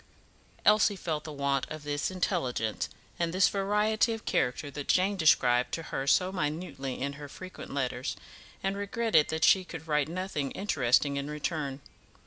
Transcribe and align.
Elsie 0.65 0.95
felt 0.95 1.25
the 1.25 1.31
want 1.31 1.67
of 1.69 1.83
this 1.83 2.09
intelligence 2.09 2.89
and 3.19 3.31
this 3.31 3.49
variety 3.49 4.13
of 4.13 4.25
character 4.25 4.71
that 4.71 4.87
Jane 4.87 5.15
described 5.15 5.71
to 5.73 5.83
her 5.93 6.07
so 6.07 6.31
minutely 6.31 6.99
in 6.99 7.13
her 7.21 7.29
frequent 7.29 7.71
letters, 7.71 8.15
and 8.63 8.75
regretted 8.75 9.27
that 9.27 9.43
she 9.45 9.63
could 9.63 9.87
write 9.87 10.09
nothing 10.09 10.49
interesting 10.53 11.17
in 11.17 11.29
return. 11.29 11.81